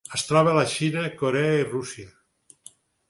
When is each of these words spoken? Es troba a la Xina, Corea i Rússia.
Es 0.17 0.23
troba 0.27 0.49
a 0.53 0.57
la 0.59 0.63
Xina, 0.71 1.03
Corea 1.19 1.51
i 1.59 1.67
Rússia. 1.69 2.11